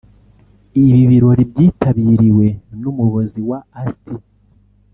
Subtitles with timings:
[0.83, 2.45] Ibi birori byitabiriwe
[2.79, 4.13] n’Umuyobozi wa Asti